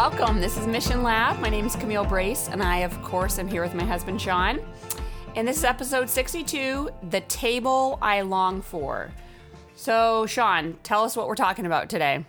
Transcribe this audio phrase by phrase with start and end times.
[0.00, 0.40] Welcome.
[0.40, 1.40] This is Mission Lab.
[1.40, 4.60] My name is Camille Brace, and I, of course, am here with my husband, Sean.
[5.34, 9.10] And this is episode 62 The Table I Long For.
[9.74, 12.24] So, Sean, tell us what we're talking about today.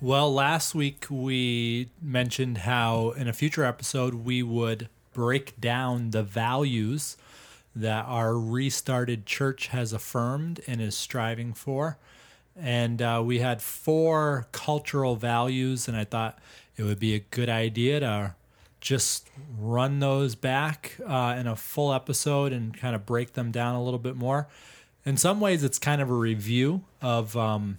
[0.00, 6.22] Well, last week we mentioned how in a future episode we would break down the
[6.22, 7.18] values
[7.76, 11.98] that our restarted church has affirmed and is striving for.
[12.56, 16.38] And uh, we had four cultural values, and I thought
[16.76, 18.34] it would be a good idea to
[18.80, 23.74] just run those back uh, in a full episode and kind of break them down
[23.74, 24.46] a little bit more.
[25.06, 27.78] In some ways, it's kind of a review of um,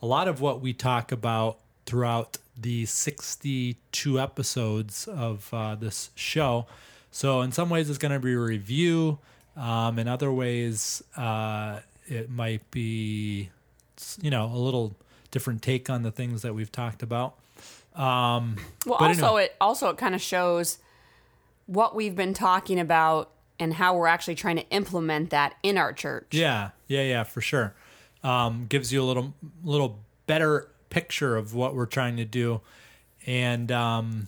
[0.00, 6.66] a lot of what we talk about throughout the 62 episodes of uh, this show.
[7.10, 9.18] So, in some ways, it's going to be a review.
[9.56, 13.50] Um, in other ways, uh, it might be,
[14.20, 14.96] you know, a little
[15.30, 17.34] different take on the things that we've talked about.
[17.94, 19.44] Um, Well, But also anyway.
[19.46, 20.78] it also it kind of shows
[21.66, 25.92] what we've been talking about and how we're actually trying to implement that in our
[25.92, 26.28] church.
[26.30, 27.74] Yeah, yeah, yeah, for sure.
[28.22, 32.60] Um, gives you a little little better picture of what we're trying to do,
[33.26, 34.26] and um,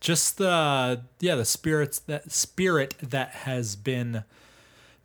[0.00, 4.24] just the yeah the spirits that spirit that has been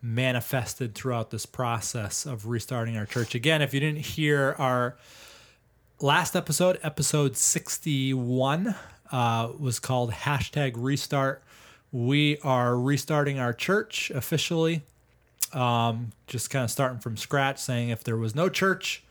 [0.00, 3.34] manifested throughout this process of restarting our church.
[3.34, 4.96] Again, if you didn't hear our
[6.00, 8.74] last episode, episode 61,
[9.10, 11.42] uh, was called hashtag restart.
[11.90, 14.82] We are restarting our church officially.
[15.52, 19.02] Um, just kind of starting from scratch, saying if there was no church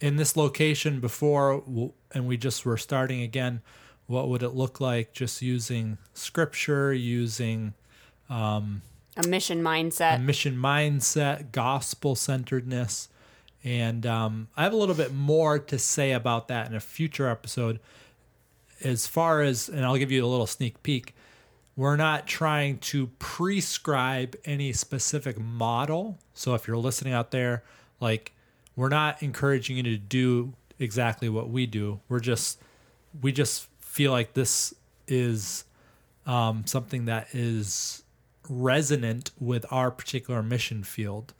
[0.00, 1.62] in this location before
[2.12, 3.60] and we just were starting again,
[4.06, 7.74] what would it look like just using scripture, using
[9.16, 13.08] A mission mindset, a mission mindset, gospel centeredness.
[13.64, 17.28] And um, I have a little bit more to say about that in a future
[17.28, 17.80] episode.
[18.82, 21.14] As far as, and I'll give you a little sneak peek,
[21.74, 26.18] we're not trying to prescribe any specific model.
[26.34, 27.64] So if you're listening out there,
[28.00, 28.32] like,
[28.76, 32.00] we're not encouraging you to do exactly what we do.
[32.08, 32.60] We're just,
[33.22, 34.74] we just feel like this
[35.08, 35.64] is
[36.26, 38.02] um, something that is
[38.48, 41.32] resonant with our particular mission field.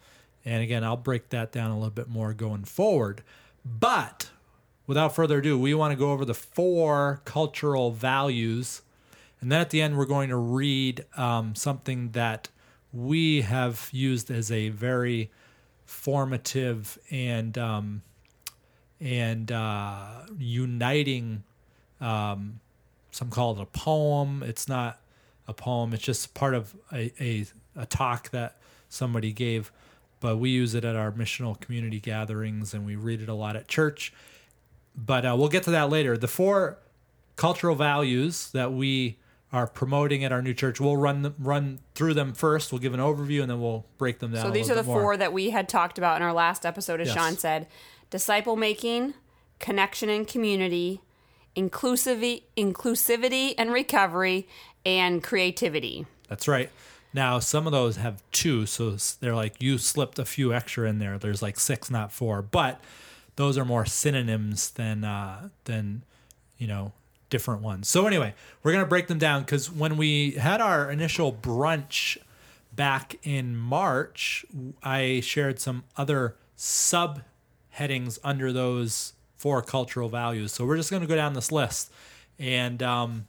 [0.45, 3.23] And again, I'll break that down a little bit more going forward.
[3.65, 4.31] But
[4.87, 8.83] without further ado, we want to go over the four cultural values.
[9.41, 12.49] And then at the end, we're going to read um, something that
[12.93, 15.31] we have used as a very
[15.87, 18.03] formative and um,
[19.01, 21.43] and uh, uniting
[22.01, 22.61] um,
[23.11, 24.43] some call it a poem.
[24.43, 25.01] It's not
[25.47, 25.95] a poem.
[25.95, 28.57] It's just part of a, a, a talk that
[28.89, 29.71] somebody gave,
[30.25, 33.57] but we use it at our missional community gatherings and we read it a lot
[33.57, 34.11] at church.
[34.97, 36.17] But uh, we'll get to that later.
[36.17, 36.79] The four
[37.37, 39.19] cultural values that we
[39.53, 42.73] are promoting at our new church, we'll run them, run through them first.
[42.73, 44.47] We'll give an overview and then we'll break them down.
[44.47, 45.03] So these are the bit more.
[45.03, 47.17] four that we had talked about in our last episode, as Yes.
[47.19, 47.67] Sean said:
[48.09, 49.13] disciple making,
[49.59, 51.03] connection and community,
[51.55, 54.49] inclusivity, inclusivity and recovery,
[54.87, 56.07] and creativity.
[56.29, 56.71] That's right.
[57.15, 60.99] Now, some of those have two, so they're like you slipped a few extra in
[60.99, 61.17] there.
[61.17, 62.83] There's like six, not four, but
[63.37, 66.03] those are more synonyms than uh, than
[66.59, 66.93] you know
[67.31, 67.89] different ones.
[67.89, 72.19] So anyway, we're gonna break them down because when we had our initial brunch
[72.75, 74.45] back in March,
[74.83, 80.51] I shared some other subheadings under those four cultural values.
[80.51, 81.93] So we're just gonna go down this list,
[82.41, 83.29] and um,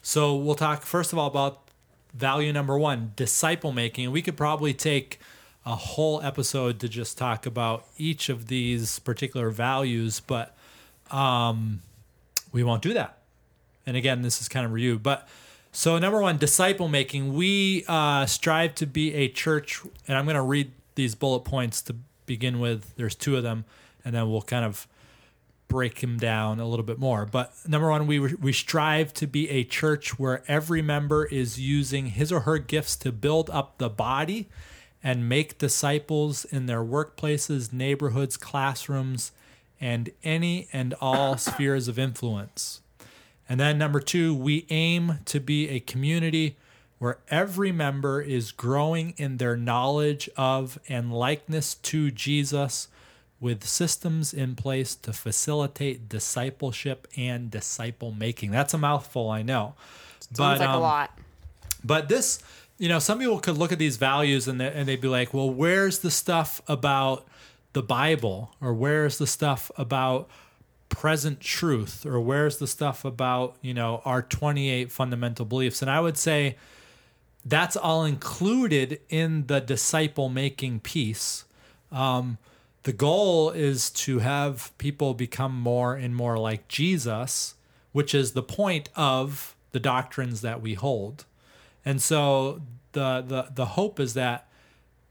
[0.00, 1.69] so we'll talk first of all about
[2.14, 4.10] value number one, disciple making.
[4.10, 5.20] We could probably take
[5.66, 10.56] a whole episode to just talk about each of these particular values, but
[11.10, 11.82] um,
[12.52, 13.18] we won't do that.
[13.86, 14.98] And again, this is kind of review.
[14.98, 15.28] But
[15.72, 17.34] so number one, disciple making.
[17.34, 21.82] We uh, strive to be a church, and I'm going to read these bullet points
[21.82, 21.96] to
[22.26, 22.94] begin with.
[22.96, 23.64] There's two of them,
[24.04, 24.86] and then we'll kind of
[25.70, 27.24] break him down a little bit more.
[27.24, 32.06] But number one, we we strive to be a church where every member is using
[32.06, 34.48] his or her gifts to build up the body
[35.02, 39.32] and make disciples in their workplaces, neighborhoods, classrooms,
[39.80, 42.82] and any and all spheres of influence.
[43.48, 46.56] And then number two, we aim to be a community
[46.98, 52.88] where every member is growing in their knowledge of and likeness to Jesus
[53.40, 58.50] with systems in place to facilitate discipleship and disciple making.
[58.50, 59.74] That's a mouthful, I know.
[60.20, 61.18] Sounds like a um, lot.
[61.82, 62.42] but this,
[62.78, 65.32] you know, some people could look at these values and they, and they'd be like,
[65.32, 67.26] well, where's the stuff about
[67.72, 70.28] the Bible, or where's the stuff about
[70.88, 75.80] present truth, or where's the stuff about you know our 28 fundamental beliefs?
[75.80, 76.56] And I would say
[77.44, 81.44] that's all included in the disciple making piece.
[81.92, 82.38] Um,
[82.82, 87.54] the goal is to have people become more and more like Jesus,
[87.92, 91.24] which is the point of the doctrines that we hold.
[91.84, 92.62] And so
[92.92, 94.48] the the the hope is that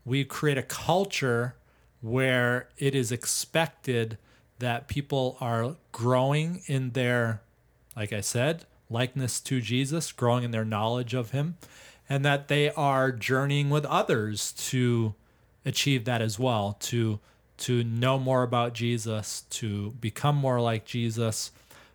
[0.06, 1.56] we create a culture
[2.02, 4.18] where it is expected
[4.60, 7.42] that people are growing in their
[7.96, 11.58] like I said, likeness to Jesus, growing in their knowledge of him,
[12.08, 15.14] and that they are journeying with others to
[15.66, 17.20] achieve that as well, to
[17.60, 21.52] to know more about Jesus, to become more like Jesus,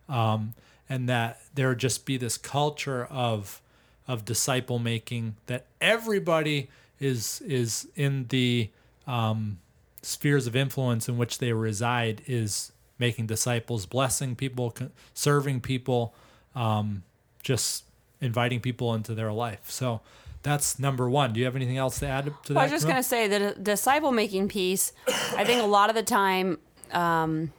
[0.08, 0.55] um,
[0.88, 3.61] and that there would just be this culture of
[4.06, 6.69] of disciple making that everybody
[7.00, 8.69] is is in the
[9.06, 9.58] um,
[10.02, 14.75] spheres of influence in which they reside is making disciples, blessing people,
[15.14, 16.14] serving people,
[16.55, 17.02] um,
[17.43, 17.84] just
[18.20, 19.70] inviting people into their life.
[19.70, 20.00] So
[20.44, 21.32] that's number one.
[21.32, 22.61] Do you have anything else to add to that?
[22.61, 24.93] I was just going to say the disciple making piece,
[25.37, 26.58] I think a lot of the time,
[26.93, 27.52] um,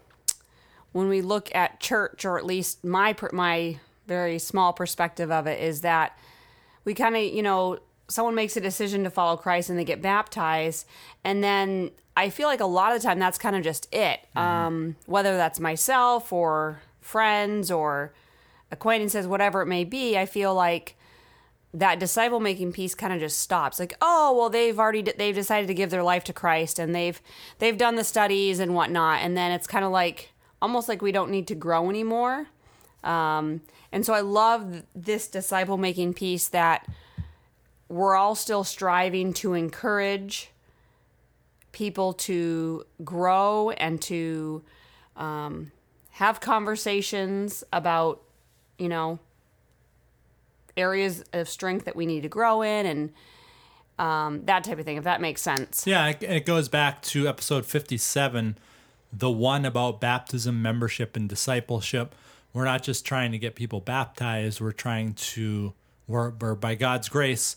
[0.93, 5.59] when we look at church, or at least my my very small perspective of it,
[5.59, 6.17] is that
[6.85, 10.01] we kind of, you know, someone makes a decision to follow Christ and they get
[10.01, 10.87] baptized,
[11.25, 14.21] and then I feel like a lot of the time that's kind of just it.
[14.37, 18.13] Um, whether that's myself or friends or
[18.71, 20.95] acquaintances, whatever it may be, I feel like
[21.75, 23.79] that disciple making piece kind of just stops.
[23.79, 27.21] Like oh well they've already they've decided to give their life to christ and they've
[27.59, 29.21] they've done the studies and whatnot.
[29.21, 30.31] And then it's kind of like
[30.61, 32.47] almost like we don't need to grow anymore.
[33.03, 33.61] Um,
[33.95, 36.87] and so i love this disciple making piece that
[37.87, 40.51] we're all still striving to encourage
[41.71, 44.63] people to grow and to
[45.15, 45.71] um,
[46.11, 48.21] have conversations about
[48.77, 49.19] you know
[50.77, 53.13] areas of strength that we need to grow in and
[53.97, 55.87] um, that type of thing, if that makes sense.
[55.87, 58.57] Yeah, it, goes back to episode 57,
[59.13, 62.13] the one about baptism, membership, and discipleship.
[62.51, 65.73] We're not just trying to get people baptized, we're trying to,
[66.07, 67.55] we're, we're by God's grace,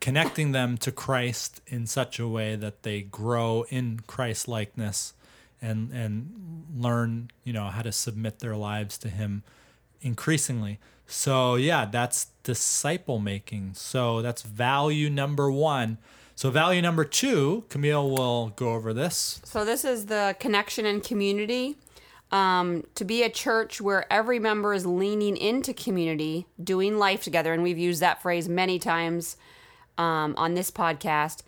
[0.00, 5.14] connecting them to Christ in such a way that they grow in Christ likeness
[5.60, 9.42] and and learn, you know, how to submit their lives to him
[10.00, 10.78] increasingly.
[11.08, 13.72] So yeah, that's disciple making.
[13.74, 15.98] So that's value number one.
[16.36, 19.40] So value number two, Camille will go over this.
[19.42, 21.76] So, this is the connection and community.
[22.30, 27.52] Um, to be a church where every member is leaning into community, doing life together,
[27.54, 29.36] and we've used that phrase many times
[29.96, 31.42] um, on this podcast.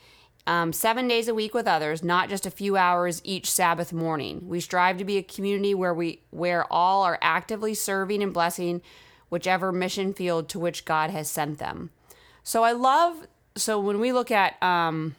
[0.46, 4.48] Um, seven days a week with others, not just a few hours each Sabbath morning.
[4.48, 8.80] We strive to be a community where we where all are actively serving and blessing
[9.30, 11.90] whichever mission field to which God has sent them.
[12.42, 13.26] So I love
[13.56, 15.16] so when we look at um,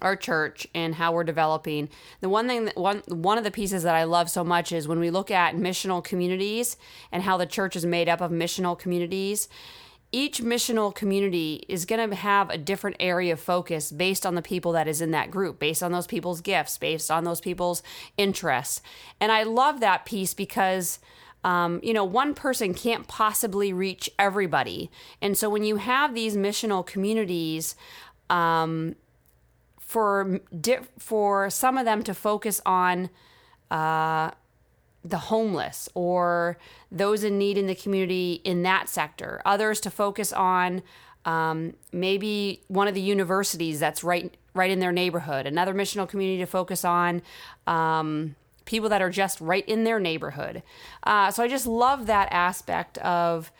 [0.00, 1.88] our church and how we're developing,
[2.20, 4.86] the one thing that one one of the pieces that I love so much is
[4.86, 6.76] when we look at missional communities
[7.10, 9.48] and how the church is made up of missional communities.
[10.10, 14.40] Each missional community is going to have a different area of focus based on the
[14.40, 17.82] people that is in that group, based on those people's gifts, based on those people's
[18.16, 18.80] interests.
[19.20, 20.98] And I love that piece because
[21.48, 24.90] um, you know, one person can't possibly reach everybody.
[25.22, 27.74] And so when you have these missional communities,
[28.28, 28.96] um,
[29.78, 30.40] for
[30.98, 33.08] for some of them to focus on
[33.70, 34.30] uh,
[35.02, 36.58] the homeless or
[36.92, 40.82] those in need in the community in that sector, others to focus on
[41.24, 46.40] um, maybe one of the universities that's right right in their neighborhood, another missional community
[46.40, 47.22] to focus on.
[47.66, 48.36] Um,
[48.68, 50.62] people that are just right in their neighborhood.
[51.02, 53.50] Uh, so I just love that aspect of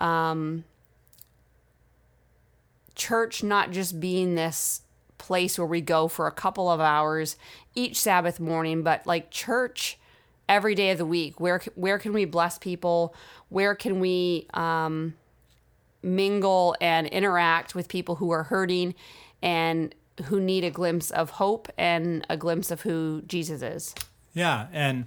[0.00, 0.64] um,
[2.94, 4.80] church not just being this
[5.18, 7.36] place where we go for a couple of hours
[7.74, 9.98] each Sabbath morning, but like church
[10.48, 11.38] every day of the week.
[11.38, 13.14] Where where can we bless people?
[13.50, 15.12] Where can we um,
[16.02, 18.94] mingle and interact with people who are hurting
[19.42, 19.94] and
[20.24, 23.94] who need a glimpse of hope and a glimpse of who Jesus is?
[24.34, 25.06] Yeah, and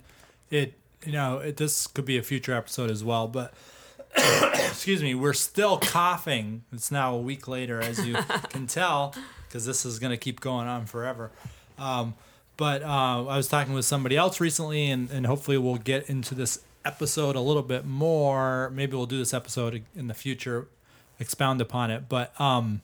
[0.50, 0.74] it
[1.06, 3.54] you know it, this could be a future episode as well, but
[4.54, 6.64] excuse me, we're still coughing.
[6.72, 8.16] It's now a week later, as you
[8.50, 9.14] can tell,
[9.48, 11.32] because this is going to keep going on forever.
[11.78, 12.16] Um,
[12.56, 16.34] but uh, I was talking with somebody else recently, and, and hopefully we'll get into
[16.34, 18.72] this episode a little bit more.
[18.72, 20.68] Maybe we'll do this episode in the future,
[21.20, 22.10] expound upon it.
[22.10, 22.82] But um,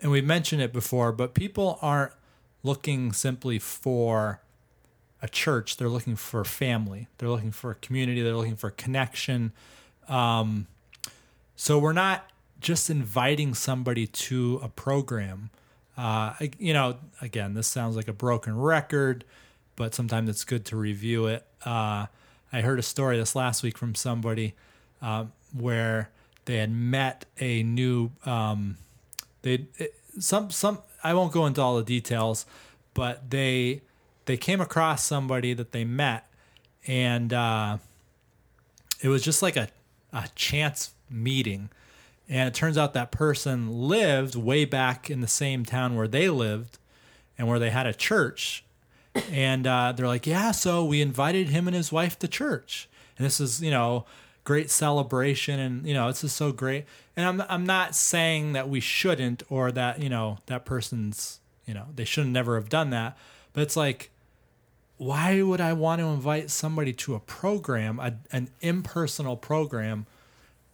[0.00, 2.12] and we've mentioned it before, but people aren't
[2.62, 4.40] looking simply for
[5.22, 5.76] a church.
[5.76, 7.08] They're looking for family.
[7.18, 8.22] They're looking for community.
[8.22, 9.52] They're looking for connection.
[10.08, 10.66] Um,
[11.56, 12.30] so we're not
[12.60, 15.50] just inviting somebody to a program.
[15.96, 19.24] Uh, you know, again, this sounds like a broken record,
[19.76, 21.46] but sometimes it's good to review it.
[21.64, 22.06] Uh,
[22.52, 24.54] I heard a story this last week from somebody
[25.02, 26.10] um, where
[26.44, 28.76] they had met a new um,
[29.42, 29.66] they
[30.18, 32.46] some some I won't go into all the details,
[32.94, 33.82] but they
[34.26, 36.28] they came across somebody that they met,
[36.86, 37.78] and uh,
[39.02, 39.68] it was just like a
[40.12, 41.70] a chance meeting,
[42.28, 46.28] and it turns out that person lived way back in the same town where they
[46.28, 46.78] lived,
[47.38, 48.64] and where they had a church,
[49.30, 53.24] and uh, they're like, yeah, so we invited him and his wife to church, and
[53.24, 54.04] this is you know
[54.44, 56.84] great celebration, and you know this is so great,
[57.16, 61.74] and I'm I'm not saying that we shouldn't or that you know that person's you
[61.74, 63.16] know they should never have done that,
[63.52, 64.10] but it's like
[64.98, 70.06] why would I want to invite somebody to a program, a, an impersonal program,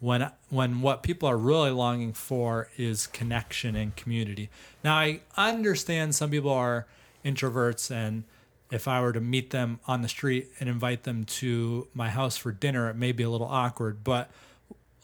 [0.01, 4.51] when when what people are really longing for is connection and community?
[4.83, 6.87] Now I understand some people are
[7.25, 8.25] introverts, and
[8.71, 12.37] if I were to meet them on the street and invite them to my house
[12.37, 14.31] for dinner, it may be a little awkward, but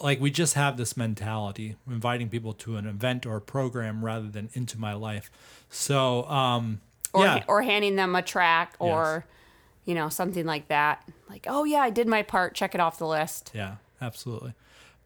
[0.00, 4.28] like we just have this mentality inviting people to an event or a program rather
[4.28, 5.30] than into my life.
[5.70, 6.80] So um
[7.12, 7.44] or yeah.
[7.48, 9.24] or handing them a track or
[9.84, 12.98] you know something like that like oh yeah i did my part check it off
[12.98, 14.54] the list Yeah, absolutely.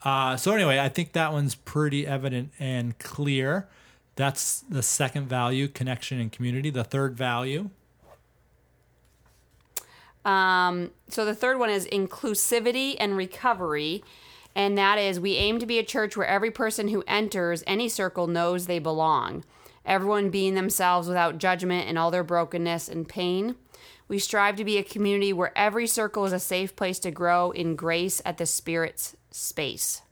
[0.05, 3.69] Uh, so anyway, I think that one's pretty evident and clear.
[4.17, 6.71] That's the second value, connection and community.
[6.71, 7.71] The third value,
[10.25, 14.05] um, so the third one is inclusivity and recovery
[14.55, 17.89] and that is we aim to be a church where every person who enters any
[17.89, 19.45] circle knows they belong
[19.85, 23.55] everyone being themselves without judgment and all their brokenness and pain
[24.09, 27.51] we strive to be a community where every circle is a safe place to grow
[27.51, 30.03] in grace at the spirit's space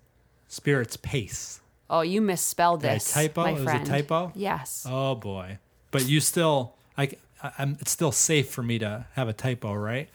[0.48, 1.60] spirit's pace.
[1.88, 3.42] oh you misspelled I this typo?
[3.42, 4.32] my It was a typo?
[4.34, 5.58] yes Oh boy!
[5.92, 7.10] But you still, I,
[7.58, 7.76] I'm.
[7.80, 10.08] It's still safe for me to have a typo, right?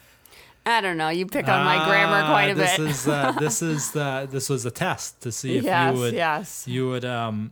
[0.65, 1.09] I don't know.
[1.09, 2.87] You pick on my grammar Ah, quite a this bit.
[2.87, 6.13] Is, uh, this is the this was a test to see if Yes, you would
[6.13, 6.67] yes.
[6.67, 7.51] you would um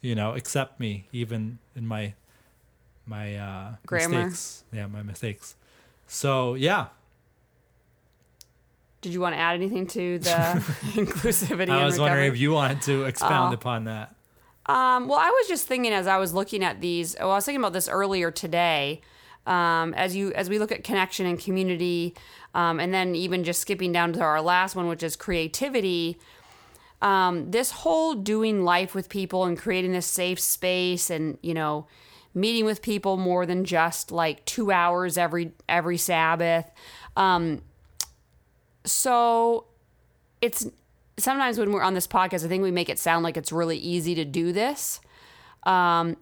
[0.00, 2.14] you know accept me even in my
[3.06, 4.24] my uh Grammar.
[4.26, 4.64] mistakes.
[4.72, 5.54] Yeah, my mistakes.
[6.06, 6.86] So yeah,
[9.00, 10.30] Did you want to add anything to the
[10.94, 11.70] inclusivity?
[11.70, 13.54] I was wondering if you wanted to expound Oh.
[13.54, 14.14] upon that.
[14.66, 17.16] Um, well, I was just thinking as I was looking at these.
[17.20, 19.00] Oh, I was thinking about this earlier today.
[19.46, 22.14] Um, as you as we look at connection and community,
[22.54, 26.18] um, and then even just skipping down to our last one, which is creativity.
[27.00, 31.86] Um, this whole doing life with people and creating this safe space, and you know,
[32.34, 36.70] meeting with people more than just like two hours every every Sabbath.
[37.16, 37.62] Um,
[38.84, 39.66] so
[40.40, 40.66] it's
[41.18, 43.76] sometimes when we're on this podcast, I think we make it sound like it's really
[43.76, 45.00] easy to do this.
[45.64, 46.16] Um,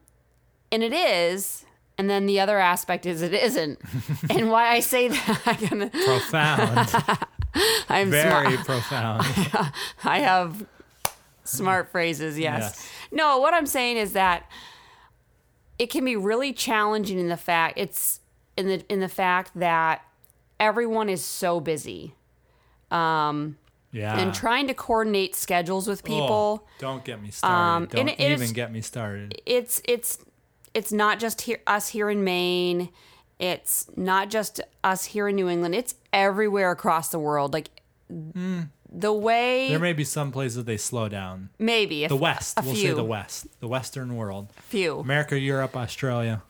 [0.73, 1.65] and it is.
[1.99, 3.79] And then the other aspect is it isn't.
[4.31, 7.19] and why I say that, Profound,
[7.89, 8.67] I'm very smart.
[8.67, 9.23] profound.
[10.05, 10.65] I have
[11.45, 12.61] smart phrases, yes.
[12.63, 12.91] Yes.
[13.13, 14.51] No, what I'm saying is that
[15.79, 18.21] it can be really challenging in the fact it's
[18.57, 20.03] in the in the fact that
[20.59, 22.15] everyone is so busy.
[22.91, 23.59] Um,
[23.93, 26.63] Yeah, and trying to coordinate schedules with people.
[26.65, 27.57] Oh, don't get me started.
[27.57, 29.41] Um, don't and it even get me started.
[29.47, 30.19] it's it's
[30.75, 32.91] it's not just here us here in Maine.
[33.39, 35.75] It's not just us here in New England.
[35.75, 37.53] It's everywhere across the world.
[37.53, 37.71] Like
[38.09, 39.69] the way.
[39.69, 41.51] There may be some places they slow down.
[41.59, 44.99] maybe a, The West, a we'll few, say the West, the Western world, few.
[45.01, 46.43] America, Europe, Australia.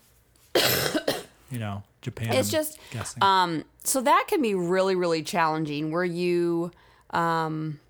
[1.50, 2.32] you know, Japan.
[2.34, 3.22] It's just, guessing.
[3.22, 6.70] Um, so that can be really really challenging where you
[7.10, 7.80] um,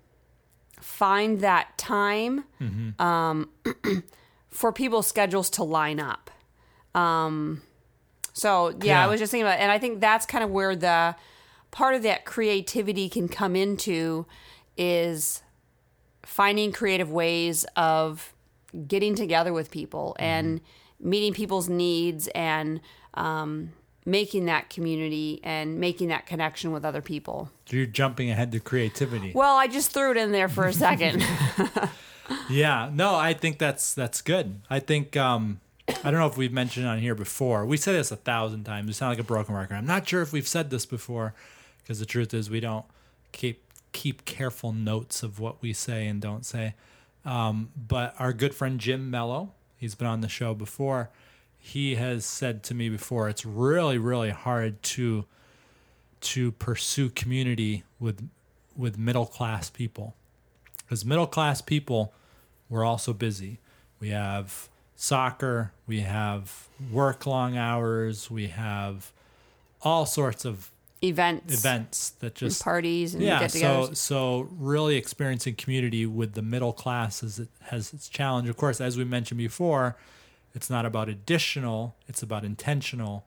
[0.79, 3.01] find that time Mm-hmm.
[3.01, 3.49] um,
[4.49, 6.31] for people's schedules to line up.
[6.95, 7.61] Um,
[8.37, 11.15] so yeah, I was just thinking about, and I think that's kind of where the
[11.71, 14.27] part of that creativity can come into
[14.77, 15.41] is
[16.23, 18.33] finding creative ways of
[18.87, 20.61] getting together with people and
[20.99, 22.79] meeting people's needs and
[23.15, 23.71] um,
[24.05, 27.49] making that community and making that connection with other people.
[27.69, 29.31] You're jumping ahead to creativity.
[29.33, 31.25] Well, I just threw it in there for a second.
[32.49, 34.59] Yeah, no, I think that's that's good.
[34.69, 37.65] I think um, I don't know if we've mentioned it on here before.
[37.65, 38.87] We said this a thousand times.
[38.87, 39.75] We sound like a broken record.
[39.75, 41.33] I'm not sure if we've said this before,
[41.81, 42.85] because the truth is we don't
[43.31, 43.63] keep
[43.93, 46.75] keep careful notes of what we say and don't say.
[47.25, 51.09] Um, but our good friend Jim Mello, he's been on the show before.
[51.57, 55.25] He has said to me before, it's really really hard to
[56.19, 58.29] to pursue community with
[58.75, 60.15] with middle class people
[60.77, 62.13] because middle class people
[62.69, 63.59] we're also busy
[63.99, 69.13] we have soccer we have work long hours we have
[69.81, 70.71] all sorts of
[71.03, 76.73] Events, events that just parties, and yeah so so really experiencing community with the middle
[76.73, 79.95] class is it has its challenge of course as we mentioned before
[80.55, 83.25] it's not about additional it's about intentional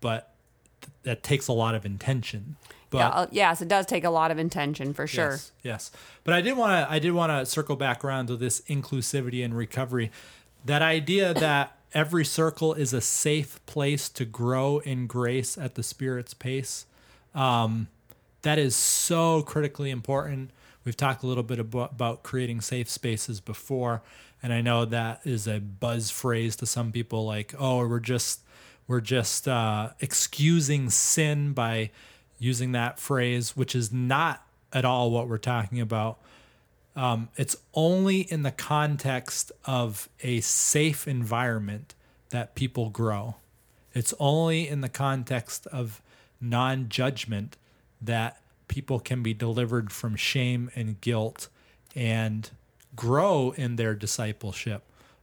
[0.00, 0.34] but
[0.80, 2.56] th- that takes a lot of intention
[2.90, 5.32] but yeah, uh, yes, it does take a lot of intention for sure.
[5.32, 5.90] Yes, yes.
[6.24, 9.44] But I did want to I did want to circle back around to this inclusivity
[9.44, 10.10] and recovery.
[10.64, 15.82] That idea that every circle is a safe place to grow in grace at the
[15.82, 16.86] Spirit's pace.
[17.34, 17.88] Um,
[18.42, 20.50] that is so critically important.
[20.84, 24.02] We've talked a little bit about, creating safe spaces before,
[24.42, 28.40] and I know that is a buzz phrase to some people, like, "Oh, we're just
[28.86, 31.90] we're just uh, excusing sin by
[32.38, 36.18] using that phrase," which is not at all what we're talking about.
[36.98, 41.94] Um, it's only in the context of a safe environment
[42.30, 43.36] that people grow.
[43.94, 46.02] It's only in the context of
[46.40, 47.56] non judgment
[48.02, 51.48] that people can be delivered from shame and guilt
[51.94, 52.50] and
[52.96, 54.82] grow in their discipleship.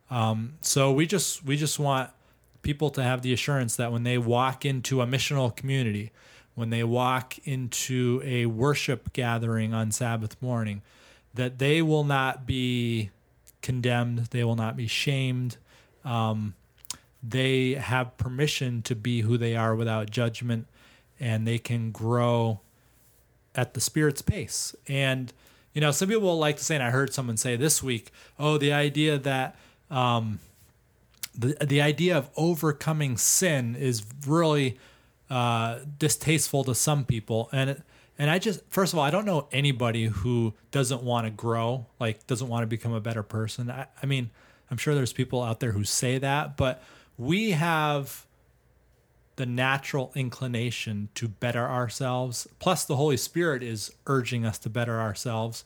[0.10, 2.10] Um, so we just we just want
[2.62, 6.14] people to have the assurance that when they walk into a missional community,
[6.54, 10.82] when they walk into a worship gathering on Sabbath morning,
[11.36, 13.12] that they will not be
[13.62, 15.58] condemned, they will not be shamed.
[16.04, 16.56] Um,
[17.22, 20.68] they have permission to be who they are without judgment,
[21.20, 22.60] and they can grow
[23.56, 24.76] at the Spirit's pace.
[24.88, 25.32] And
[25.74, 28.58] you know, some people like to say, and I heard someone say this week, "Oh,
[28.58, 29.56] the idea that."
[29.92, 30.40] Um,
[31.38, 34.78] the, the idea of overcoming sin is really
[35.30, 37.82] uh, distasteful to some people and it,
[38.18, 41.86] and I just first of all I don't know anybody who doesn't want to grow
[42.00, 44.30] like doesn't want to become a better person I, I mean
[44.70, 46.84] I'm sure there's people out there who say that but
[47.18, 48.26] we have
[49.38, 55.00] the natural inclination to better ourselves plus the Holy Spirit is urging us to better
[55.00, 55.64] ourselves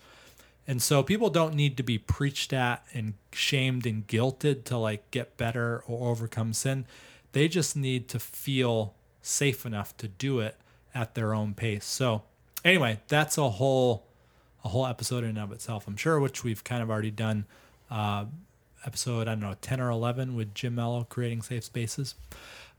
[0.70, 5.10] and so people don't need to be preached at and shamed and guilted to like
[5.10, 6.86] get better or overcome sin.
[7.32, 10.58] They just need to feel safe enough to do it
[10.94, 11.86] at their own pace.
[11.86, 12.22] So
[12.64, 14.06] anyway, that's a whole
[14.64, 17.46] a whole episode in and of itself, I'm sure, which we've kind of already done.
[17.90, 18.26] Uh,
[18.86, 22.16] episode I don't know ten or eleven with Jim Mello creating safe spaces.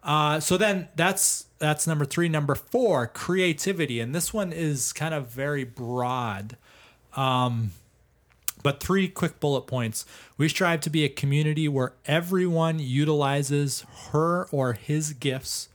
[0.02, 2.28] Uh, so then that's that's number three.
[2.28, 6.56] Number four, creativity, and this one is kind of very broad.
[7.14, 7.72] Um,
[8.62, 10.04] but three quick bullet points.
[10.36, 15.68] We strive to be a community where everyone utilizes her or his gifts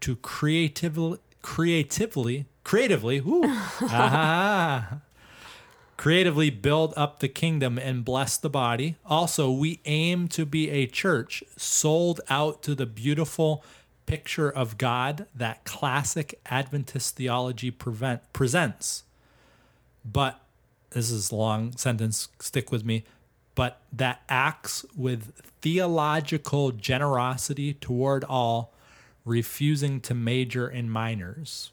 [0.00, 5.00] to creatively, creatively, creatively, woo, ah,
[5.96, 8.96] creatively build up the kingdom and bless the body.
[9.04, 13.64] Also, we aim to be a church sold out to the beautiful
[14.06, 19.04] picture of God that classic Adventist theology prevent, presents.
[20.04, 20.40] But
[20.90, 23.04] this is a long sentence, stick with me,
[23.54, 28.72] but that acts with theological generosity toward all,
[29.24, 31.70] refusing to major in minors.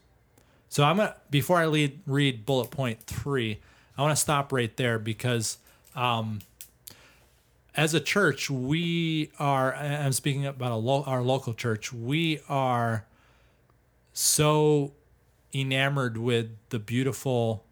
[0.69, 3.59] So I'm gonna before I lead, read bullet point three,
[3.97, 5.57] I want to stop right there because
[5.95, 6.39] um,
[7.75, 9.75] as a church, we are.
[9.75, 11.93] I'm speaking about lo- our local church.
[11.93, 13.05] We are
[14.13, 14.93] so
[15.53, 17.63] enamored with the beautiful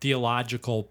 [0.00, 0.90] theological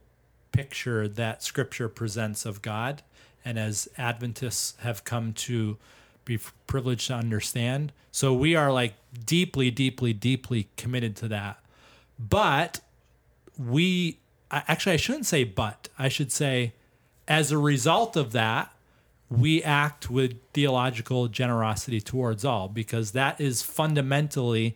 [0.52, 3.02] picture that scripture presents of God
[3.46, 5.78] and as Adventists have come to
[6.26, 7.92] be privileged to understand.
[8.12, 11.60] So we are like deeply, deeply, deeply committed to that.
[12.18, 12.82] But
[13.58, 14.20] we
[14.52, 16.74] actually, I shouldn't say but, I should say
[17.28, 18.74] as a result of that,
[19.30, 24.76] we act with theological generosity towards all because that is fundamentally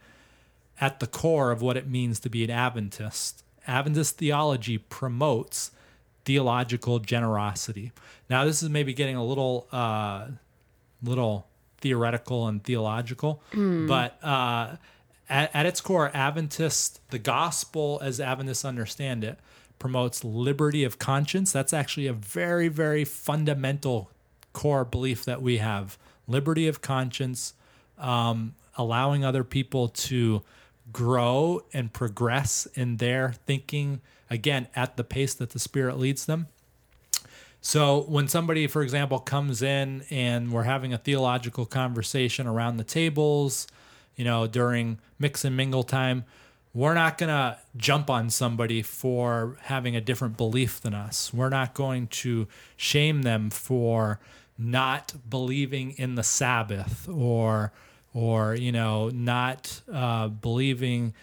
[0.79, 3.43] at the core of what it means to be an Adventist.
[3.65, 5.71] Adventist theology promotes
[6.25, 7.91] theological generosity.
[8.29, 10.27] Now, this is maybe getting a little, uh,
[11.03, 11.47] little
[11.79, 13.41] theoretical and theological.
[13.87, 14.77] But uh,
[15.29, 19.37] at, at its core, Adventist, the gospel as Adventists understand it,
[19.79, 21.51] promotes liberty of conscience.
[21.51, 24.09] That's actually a very, very fundamental
[24.53, 27.53] core belief that we have liberty of conscience,
[27.97, 30.41] um, allowing other people to
[30.91, 36.47] grow and progress in their thinking, again, at the pace that the Spirit leads them.
[37.65, 42.83] So when somebody, for example, comes in and we're having a theological conversation around the
[42.83, 43.67] tables,
[44.17, 46.25] you know, during mix and mingle time,
[46.73, 51.33] we're not going to jump on somebody for having a different belief than us.
[51.33, 54.19] We're not going to shame them for
[54.57, 57.71] not believing in the Sabbath or
[58.13, 61.13] or you know not uh, believing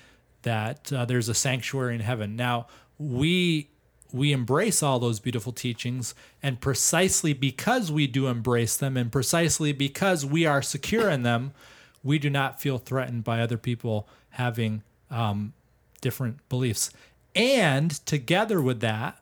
[0.42, 2.34] that uh, there's a sanctuary in heaven.
[2.34, 2.66] Now
[2.98, 3.68] we
[4.12, 9.72] we embrace all those beautiful teachings, and precisely because we do embrace them, and precisely
[9.72, 11.52] because we are secure in them,
[12.02, 15.52] we do not feel threatened by other people having um,
[16.00, 16.90] different beliefs.
[17.34, 19.18] And together with that,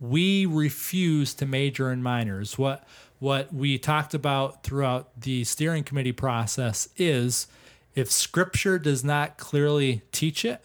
[0.00, 2.58] we refuse to major in minors.
[2.58, 2.86] What
[3.18, 7.46] what we talked about throughout the steering committee process is
[7.94, 10.60] if scripture does not clearly teach it,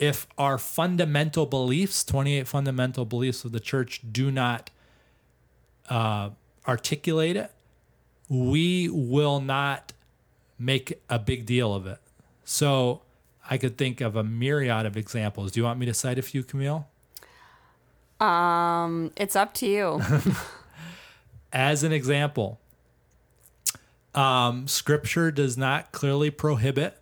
[0.00, 4.70] if our fundamental beliefs, 28 fundamental beliefs of the church, do not
[5.90, 6.30] uh,
[6.66, 7.52] articulate it,
[8.28, 9.92] we will not
[10.58, 11.98] make a big deal of it.
[12.44, 13.02] So
[13.48, 15.52] I could think of a myriad of examples.
[15.52, 16.88] Do you want me to cite a few, Camille?
[18.18, 20.00] Um, it's up to you.
[21.52, 22.58] As an example,
[24.14, 26.96] um, scripture does not clearly prohibit,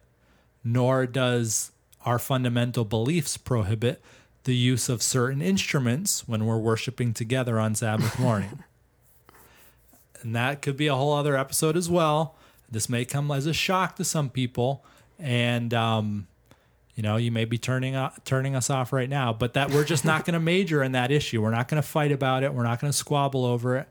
[0.65, 1.71] nor does
[2.05, 4.03] our fundamental beliefs prohibit
[4.45, 8.65] the use of certain instruments when we're worshiping together on Sabbath morning.
[10.23, 12.35] and that could be a whole other episode as well.
[12.71, 14.85] This may come as a shock to some people,
[15.19, 16.27] and um,
[16.95, 19.33] you know you may be turning uh, turning us off right now.
[19.33, 21.43] But that we're just not going to major in that issue.
[21.43, 22.53] We're not going to fight about it.
[22.53, 23.89] We're not going to squabble over it.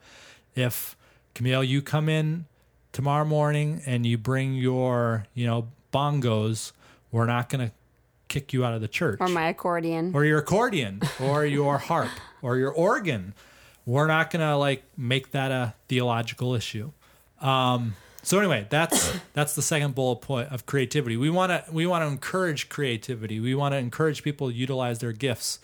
[0.56, 0.96] If
[1.34, 2.46] Camille, you come in
[2.92, 6.72] tomorrow morning and you bring your you know bongos,
[7.12, 7.74] we're not going to
[8.28, 10.12] kick you out of the church or my accordion.
[10.14, 12.10] or your accordion or your harp
[12.42, 13.34] or your organ.
[13.86, 16.92] We're not going to like make that a theological issue.
[17.42, 21.16] Um, so anyway, that's that's the second bullet point of creativity.
[21.18, 23.40] We want to we want to encourage creativity.
[23.40, 25.60] We want to encourage people to utilize their gifts.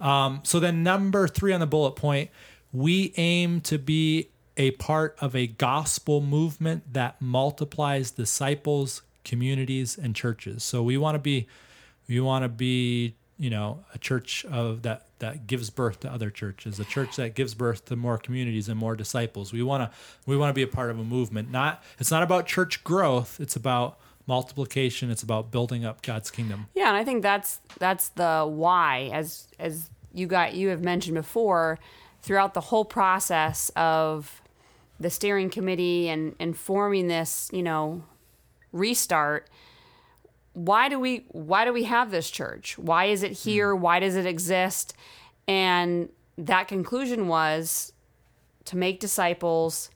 [0.00, 2.30] Um, so then number three on the bullet point,
[2.72, 10.14] we aim to be a part of a gospel movement that multiplies disciples, communities, and
[10.16, 10.64] churches.
[10.64, 11.46] So we want to be
[12.10, 16.30] we want to be you know a church of that that gives birth to other
[16.30, 19.98] churches a church that gives birth to more communities and more disciples we want to
[20.26, 23.40] we want to be a part of a movement not it's not about church growth
[23.40, 28.10] it's about multiplication it's about building up god's kingdom Yeah, and I think that's that's
[28.10, 31.78] the why, as as you got you have mentioned before,
[32.22, 34.40] throughout the whole process of
[35.00, 38.04] the steering committee and and forming this, you know,
[38.72, 39.48] restart.
[40.52, 42.76] Why do we why do we have this church?
[42.76, 43.74] Why is it here?
[43.74, 44.94] Why does it exist?
[45.46, 47.92] And that conclusion was
[48.66, 49.90] to make disciples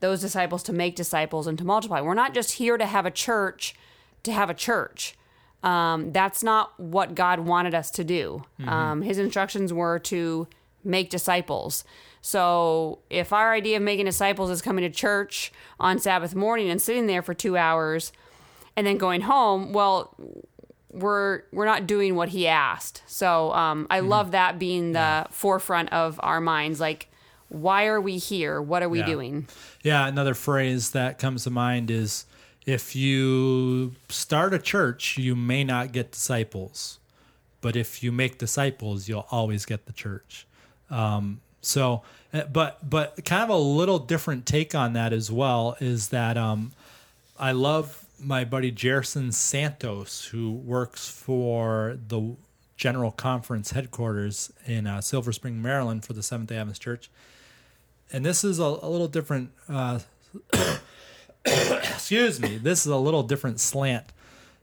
[0.00, 2.00] those disciples to make disciples and to multiply.
[2.00, 3.74] We're not just here to have a church
[4.22, 5.16] to have a church.
[5.62, 8.44] Um, that's not what God wanted us to do.
[8.64, 10.46] Um, his instructions were to
[10.84, 11.84] make disciples.
[12.20, 16.80] So if our idea of making disciples is coming to church on Sabbath morning and
[16.80, 18.12] sitting there for two hours
[18.78, 20.14] and then going home, well,
[20.92, 23.02] we're we're not doing what he asked.
[23.08, 26.78] So um, I love that being the forefront of our minds.
[26.78, 27.08] Like,
[27.48, 28.62] why are we here?
[28.62, 29.06] What are we Yeah.
[29.06, 29.48] doing?
[29.82, 32.24] Yeah, another phrase that comes to mind is
[32.66, 37.00] if you start a church, you may not get disciples,
[37.60, 40.46] but if you make disciples, you'll always get the church.
[40.88, 45.76] Um, so, uh, but but kind of a little different take on that as well
[45.80, 46.70] is that um,
[47.40, 52.36] I love my buddy Gerson Santos, who works for the
[52.76, 57.10] General Conference headquarters in uh, Silver Spring, Maryland, for the Seventh Day Adventist Church.
[58.12, 59.50] And this is a, a little different.
[59.68, 60.00] Uh,
[61.44, 62.56] excuse me.
[62.56, 64.06] This is a little different slant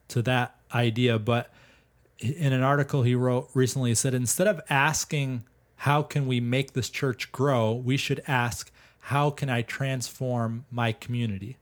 [0.09, 1.51] to that idea, but
[2.19, 5.43] in an article he wrote recently, he said instead of asking
[5.77, 10.91] how can we make this church grow, we should ask how can I transform my
[10.91, 11.57] community.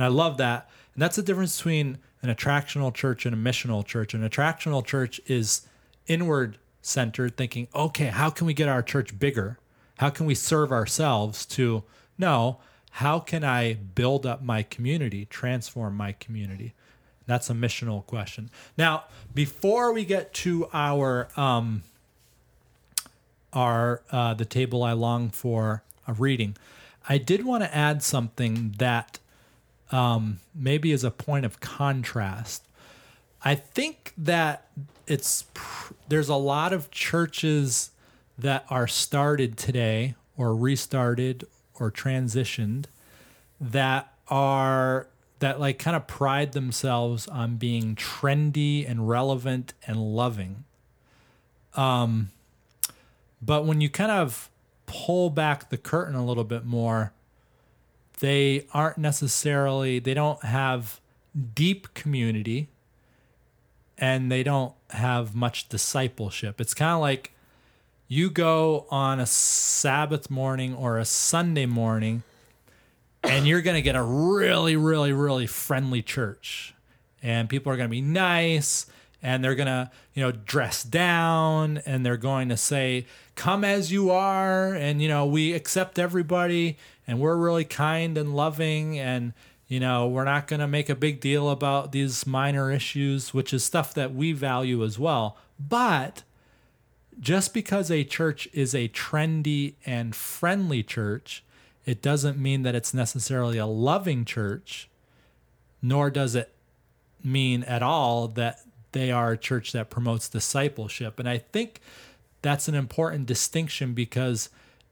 [0.00, 0.66] And I love that.
[0.94, 4.14] And that's the difference between an attractional church and a missional church.
[4.14, 5.66] An attractional church is
[6.06, 9.58] inward centered, thinking, okay, how can we get our church bigger?
[9.98, 11.44] How can we serve ourselves?
[11.44, 11.82] To
[12.16, 12.60] no,
[12.92, 16.72] how can I build up my community, transform my community?
[17.26, 18.48] That's a missional question.
[18.78, 21.82] Now, before we get to our um,
[23.52, 26.56] our uh, the table I long for a reading,
[27.06, 29.19] I did want to add something that
[29.90, 32.66] um, maybe as a point of contrast.
[33.42, 34.66] I think that
[35.06, 35.44] it's
[36.08, 37.90] there's a lot of churches
[38.38, 42.86] that are started today or restarted or transitioned
[43.60, 45.08] that are
[45.40, 50.64] that like kind of pride themselves on being trendy and relevant and loving.
[51.74, 52.30] Um
[53.42, 54.50] but when you kind of
[54.86, 57.12] pull back the curtain a little bit more,
[58.20, 61.00] they aren't necessarily they don't have
[61.54, 62.68] deep community
[63.98, 66.60] and they don't have much discipleship.
[66.60, 67.32] It's kind of like
[68.08, 72.22] you go on a Sabbath morning or a Sunday morning
[73.22, 76.74] and you're going to get a really, really, really friendly church.
[77.22, 78.86] And people are going to be nice
[79.22, 83.92] and they're going to, you know, dress down and they're going to say, come as
[83.92, 84.74] you are.
[84.74, 86.78] And, you know, we accept everybody
[87.10, 88.96] and we're really kind and loving.
[88.96, 89.32] And,
[89.66, 93.52] you know, we're not going to make a big deal about these minor issues, which
[93.52, 95.36] is stuff that we value as well.
[95.58, 96.22] But
[97.18, 101.42] just because a church is a trendy and friendly church,
[101.84, 104.88] it doesn't mean that it's necessarily a loving church,
[105.82, 106.54] nor does it
[107.24, 108.60] mean at all that
[108.92, 111.18] they are a church that promotes discipleship.
[111.18, 111.80] And I think
[112.40, 114.48] that's an important distinction because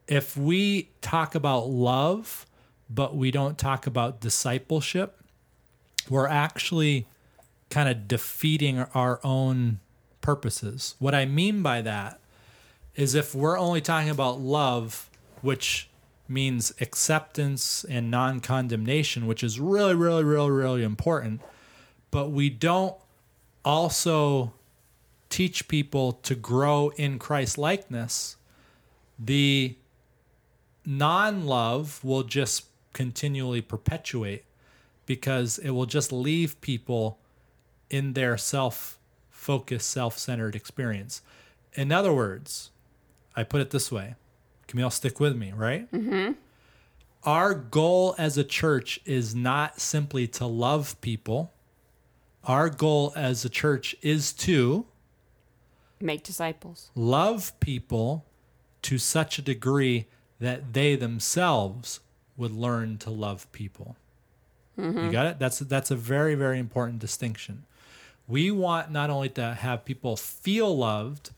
[0.09, 2.45] if we talk about love,
[2.89, 5.21] but we don't talk about discipleship,
[6.09, 7.05] we're actually
[7.69, 9.79] kind of defeating our own
[10.21, 10.95] purposes.
[10.97, 12.19] What I mean by that
[12.95, 15.89] is if we're only talking about love, which
[16.27, 21.39] means acceptance and non condemnation, which is really, really, really, really important,
[22.09, 22.95] but we don't
[23.63, 24.53] also
[25.29, 28.37] teach people to grow in Christ likeness,
[29.19, 29.75] the
[30.89, 34.43] non love will just continually perpetuate
[35.05, 37.19] because it will just leave people
[37.89, 38.97] in their self
[39.29, 41.21] focused, self centered experience.
[41.75, 42.71] In other words,
[43.35, 44.15] I put it this way
[44.67, 45.89] Camille, stick with me, right?
[45.91, 46.33] Mm-hmm.
[47.23, 51.51] Our goal as a church is not simply to love people.
[52.45, 54.85] Our goal as a church is to
[56.01, 56.89] Make disciples.
[56.95, 58.25] love people
[58.83, 60.07] to such a degree
[60.39, 61.99] that they themselves
[62.37, 63.95] would learn to love people.
[65.05, 65.39] You got it?
[65.39, 67.63] That's that's a very very important distinction.
[68.27, 71.31] We want not only to have people feel loved,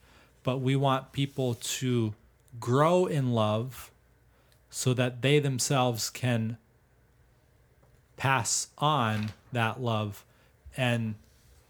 [0.43, 2.13] but we want people to
[2.59, 3.91] grow in love
[4.69, 6.57] so that they themselves can
[8.17, 10.23] pass on that love
[10.77, 11.15] and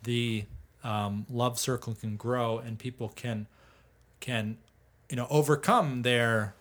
[0.04, 0.46] the
[0.84, 3.48] um, love circle can grow and people can
[4.20, 4.58] can
[5.10, 6.54] you know overcome their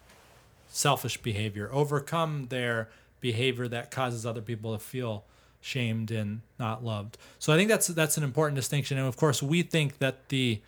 [0.70, 2.88] selfish behavior overcome their
[3.20, 5.24] behavior that causes other people to feel
[5.60, 9.42] shamed and not loved so i think that's that's an important distinction and of course
[9.42, 10.60] we think that the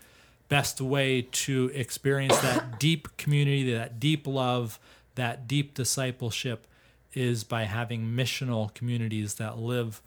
[0.48, 4.78] best way to experience that deep community that deep love
[5.14, 6.66] that deep discipleship
[7.14, 10.02] is by having missional communities that live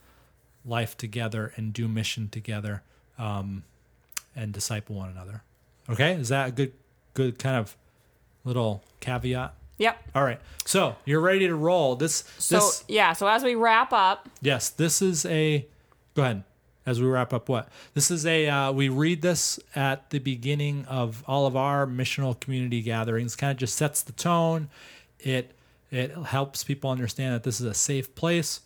[0.66, 2.82] life together and do mission together
[3.18, 3.64] um,
[4.36, 5.44] and disciple one another.
[5.88, 6.74] Okay, is that a good,
[7.14, 7.78] good kind of
[8.44, 9.54] little caveat?
[9.78, 10.04] Yep.
[10.16, 11.96] All right, so you're ready to roll.
[11.96, 15.68] This, So this, yeah, so as we wrap up, yes, this is a.
[16.16, 16.44] Go ahead.
[16.86, 20.86] As we wrap up, what this is a uh, we read this at the beginning
[20.86, 23.36] of all of our missional community gatherings.
[23.36, 24.70] Kind of just sets the tone.
[25.20, 25.52] It
[25.90, 28.62] it helps people understand that this is a safe place.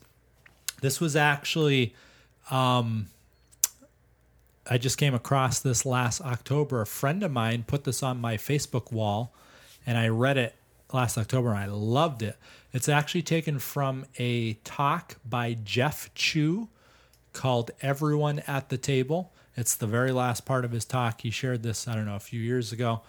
[0.81, 1.95] This was actually
[2.51, 3.07] Um,
[4.69, 6.81] I just came across this last October.
[6.81, 9.33] A friend of mine put this on my Facebook wall,
[9.85, 10.55] and I read it
[10.93, 12.37] last October and I loved it.
[12.73, 16.69] It's actually taken from a talk by Jeff Chu
[17.33, 19.31] called Everyone at the Table.
[19.55, 21.21] It's the very last part of his talk.
[21.21, 23.01] He shared this, I don't know, a few years ago.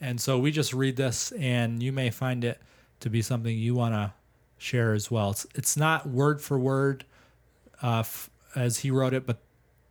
[0.00, 2.58] And so we just read this, and you may find it
[3.00, 4.12] to be something you want to
[4.56, 5.30] share as well.
[5.30, 7.04] It's, it's not word for word
[7.82, 9.38] uh, f- as he wrote it, but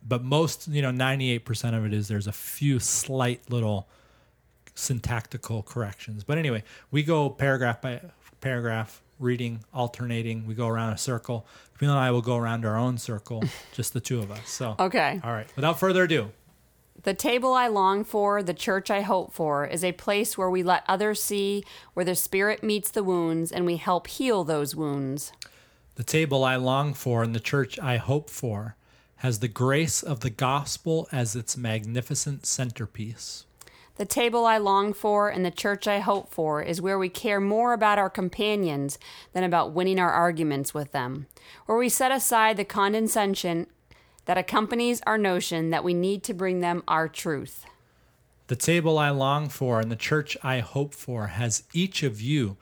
[0.06, 3.86] but most you know 98% of it is there's a few slight little
[4.80, 8.00] syntactical corrections but anyway we go paragraph by
[8.40, 12.76] paragraph reading alternating we go around a circle Camille and i will go around our
[12.76, 15.20] own circle just the two of us so okay.
[15.22, 16.30] all right without further ado
[17.02, 20.62] The table I long for, the church I hope for, is a place where we
[20.62, 21.64] let others see
[21.94, 25.32] where the spirit meets the wounds and we help heal those wounds.
[25.94, 28.76] The table I long for and the church I hope for
[29.16, 33.44] has the grace of the gospel as its magnificent centerpiece.
[34.00, 37.38] The table I long for and the church I hope for is where we care
[37.38, 38.98] more about our companions
[39.34, 41.26] than about winning our arguments with them,
[41.66, 43.66] where we set aside the condescension
[44.24, 47.66] that accompanies our notion that we need to bring them our truth.
[48.46, 52.56] The table I long for and the church I hope for has each of you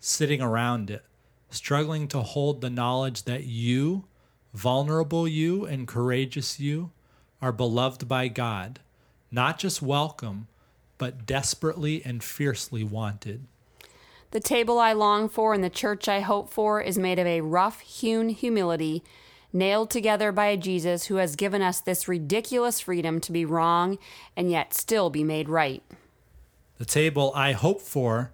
[0.00, 1.02] sitting around it,
[1.48, 4.04] struggling to hold the knowledge that you,
[4.52, 6.90] vulnerable you and courageous you,
[7.40, 8.80] are beloved by God,
[9.30, 10.46] not just welcome,
[10.98, 13.46] but desperately and fiercely wanted.
[14.30, 17.40] The table I long for and the church I hope for is made of a
[17.40, 19.04] rough hewn humility,
[19.52, 23.96] nailed together by a Jesus who has given us this ridiculous freedom to be wrong
[24.36, 25.82] and yet still be made right.
[26.78, 28.32] The table I hope for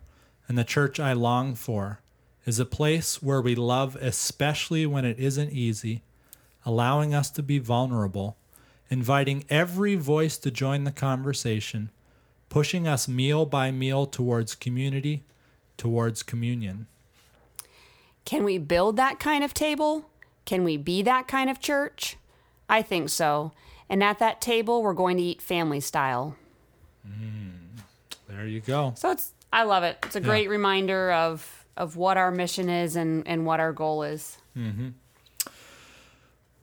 [0.49, 2.01] and the church I long for
[2.47, 6.03] is a place where we love, especially when it isn't easy,
[6.65, 8.39] allowing us to be vulnerable,
[8.89, 11.91] inviting every voice to join the conversation
[12.51, 15.25] pushing us meal by meal towards community,
[15.79, 16.87] towards communion.
[18.27, 20.11] Can we build that kind of table?
[20.45, 22.17] Can we be that kind of church?
[22.69, 23.53] I think so.
[23.89, 26.37] And at that table, we're going to eat family style.
[27.09, 27.81] Mm,
[28.29, 28.93] there you go.
[28.97, 29.99] So it's I love it.
[30.05, 30.51] It's a great yeah.
[30.51, 34.39] reminder of of what our mission is and and what our goal is.
[34.57, 34.89] Mm-hmm.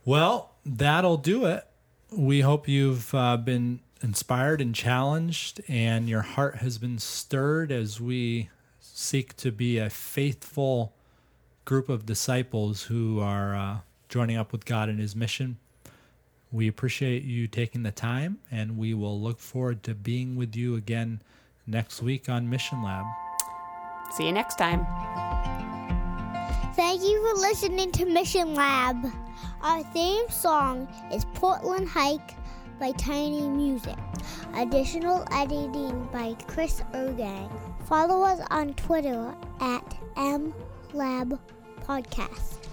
[0.06, 1.66] Well, that'll do it.
[2.12, 8.00] We hope you've uh, been inspired and challenged, and your heart has been stirred as
[8.00, 10.94] we seek to be a faithful
[11.66, 13.78] group of disciples who are uh,
[14.10, 15.58] joining up with God in His mission.
[16.52, 20.76] We appreciate you taking the time, and we will look forward to being with you
[20.76, 21.22] again
[21.66, 23.06] next week on Mission Lab.
[24.12, 24.86] See you next time.
[26.76, 29.12] Thank you for listening to Mission Lab.
[29.62, 32.37] Our theme song is Portland Hike
[32.80, 33.98] by Tiny Music.
[34.56, 37.50] Additional editing by Chris Ergang.
[37.88, 39.84] Follow us on Twitter at
[40.16, 42.67] MLabPodcast.